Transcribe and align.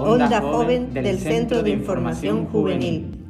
Onda 0.00 0.40
Joven 0.40 0.94
del 0.94 1.18
Centro 1.18 1.60
de 1.64 1.70
Información 1.70 2.46
Juvenil. 2.46 3.26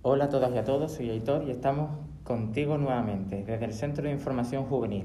Hola 0.00 0.24
a 0.24 0.28
todas 0.30 0.54
y 0.54 0.56
a 0.56 0.64
todos, 0.64 0.92
soy 0.92 1.10
Aitor 1.10 1.44
y 1.46 1.50
estamos 1.50 1.90
contigo 2.24 2.78
nuevamente 2.78 3.44
desde 3.44 3.66
el 3.66 3.74
Centro 3.74 4.04
de 4.04 4.10
Información 4.10 4.64
Juvenil. 4.64 5.04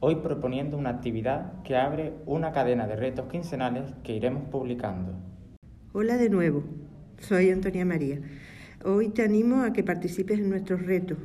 Hoy 0.00 0.16
proponiendo 0.16 0.78
una 0.78 0.88
actividad 0.88 1.62
que 1.62 1.76
abre 1.76 2.14
una 2.24 2.52
cadena 2.52 2.86
de 2.86 2.96
retos 2.96 3.26
quincenales 3.30 3.84
que 4.02 4.16
iremos 4.16 4.44
publicando. 4.44 5.12
Hola 5.92 6.16
de 6.16 6.30
nuevo, 6.30 6.64
soy 7.18 7.50
Antonia 7.50 7.84
María. 7.84 8.18
Hoy 8.82 9.10
te 9.10 9.22
animo 9.22 9.62
a 9.62 9.74
que 9.74 9.84
participes 9.84 10.38
en 10.38 10.48
nuestros 10.48 10.86
retos. 10.86 11.18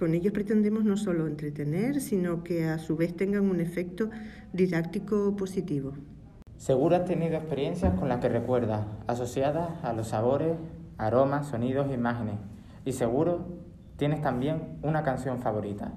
Con 0.00 0.14
ellos 0.14 0.32
pretendemos 0.32 0.82
no 0.86 0.96
solo 0.96 1.26
entretener, 1.26 2.00
sino 2.00 2.42
que 2.42 2.64
a 2.64 2.78
su 2.78 2.96
vez 2.96 3.14
tengan 3.14 3.50
un 3.50 3.60
efecto 3.60 4.08
didáctico 4.50 5.36
positivo. 5.36 5.92
Seguro 6.56 6.96
has 6.96 7.04
tenido 7.04 7.36
experiencias 7.36 7.92
con 7.98 8.08
las 8.08 8.18
que 8.20 8.30
recuerdas, 8.30 8.86
asociadas 9.06 9.68
a 9.84 9.92
los 9.92 10.08
sabores, 10.08 10.56
aromas, 10.96 11.48
sonidos 11.48 11.90
e 11.90 11.92
imágenes. 11.92 12.36
Y 12.86 12.92
seguro 12.92 13.46
tienes 13.98 14.22
también 14.22 14.78
una 14.80 15.02
canción 15.02 15.38
favorita. 15.42 15.92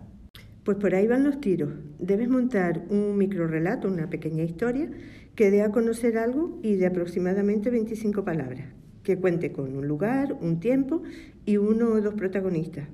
Pues 0.66 0.76
por 0.76 0.96
ahí 0.96 1.08
van 1.08 1.24
los 1.24 1.40
tiros. 1.40 1.72
Debes 1.98 2.28
montar 2.28 2.82
un 2.90 3.18
microrelato, 3.18 3.88
una 3.88 4.10
pequeña 4.10 4.44
historia, 4.44 4.90
que 5.34 5.50
dé 5.50 5.62
a 5.62 5.72
conocer 5.72 6.18
algo 6.18 6.60
y 6.62 6.76
de 6.76 6.88
aproximadamente 6.88 7.70
25 7.70 8.26
palabras, 8.26 8.66
que 9.02 9.18
cuente 9.18 9.54
con 9.54 9.78
un 9.78 9.88
lugar, 9.88 10.34
un 10.42 10.60
tiempo 10.60 11.04
y 11.46 11.56
uno 11.56 11.88
o 11.88 12.02
dos 12.02 12.16
protagonistas. 12.16 12.90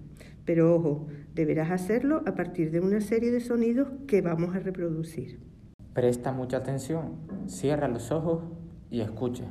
Pero 0.45 0.75
ojo, 0.75 1.07
deberás 1.33 1.71
hacerlo 1.71 2.23
a 2.25 2.35
partir 2.35 2.71
de 2.71 2.79
una 2.79 3.01
serie 3.01 3.31
de 3.31 3.39
sonidos 3.39 3.87
que 4.07 4.21
vamos 4.21 4.55
a 4.55 4.59
reproducir. 4.59 5.39
Presta 5.93 6.31
mucha 6.31 6.57
atención, 6.57 7.19
cierra 7.47 7.87
los 7.87 8.11
ojos 8.11 8.43
y 8.89 9.01
escucha. 9.01 9.45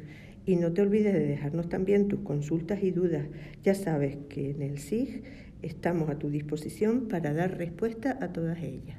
Y 0.47 0.55
no 0.55 0.73
te 0.73 0.83
olvides 0.83 1.13
de 1.13 1.27
dejarnos 1.27 1.69
también 1.69 2.07
tus 2.07 2.21
consultas 2.21 2.85
y 2.85 2.93
dudas. 2.93 3.27
Ya 3.65 3.75
sabes 3.75 4.17
que 4.29 4.51
en 4.51 4.63
el 4.63 4.79
SIG 4.79 5.25
estamos 5.61 6.09
a 6.09 6.21
tu 6.21 6.31
disposición 6.31 7.09
para 7.09 7.35
dar 7.35 7.59
respuesta 7.59 8.17
a 8.21 8.33
todas 8.33 8.63
ellas. 8.63 8.99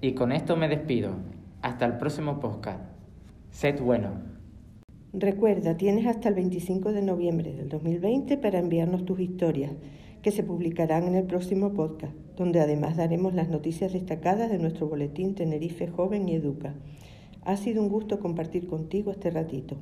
Y 0.00 0.14
con 0.14 0.30
esto 0.30 0.56
me 0.56 0.68
despido. 0.68 1.16
Hasta 1.62 1.84
el 1.84 1.98
próximo 1.98 2.38
podcast. 2.38 2.97
Sed 3.58 3.80
bueno. 3.80 4.10
Recuerda, 5.12 5.76
tienes 5.76 6.06
hasta 6.06 6.28
el 6.28 6.36
25 6.36 6.92
de 6.92 7.02
noviembre 7.02 7.52
del 7.52 7.68
2020 7.68 8.36
para 8.36 8.60
enviarnos 8.60 9.04
tus 9.04 9.18
historias, 9.18 9.72
que 10.22 10.30
se 10.30 10.44
publicarán 10.44 11.08
en 11.08 11.16
el 11.16 11.24
próximo 11.24 11.74
podcast, 11.74 12.14
donde 12.36 12.60
además 12.60 12.96
daremos 12.96 13.34
las 13.34 13.48
noticias 13.48 13.92
destacadas 13.92 14.48
de 14.48 14.60
nuestro 14.60 14.86
boletín 14.86 15.34
Tenerife 15.34 15.88
Joven 15.88 16.28
y 16.28 16.36
Educa. 16.36 16.76
Ha 17.42 17.56
sido 17.56 17.82
un 17.82 17.88
gusto 17.88 18.20
compartir 18.20 18.68
contigo 18.68 19.10
este 19.10 19.30
ratito. 19.30 19.76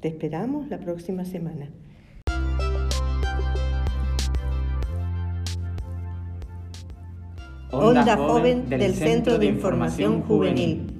Te 0.00 0.06
esperamos 0.06 0.68
la 0.68 0.78
próxima 0.78 1.24
semana. 1.24 1.72
Onda 7.72 8.16
Joven 8.16 8.68
del 8.68 8.94
Centro 8.94 9.38
de 9.38 9.46
Información 9.46 10.22
Juvenil. 10.22 10.97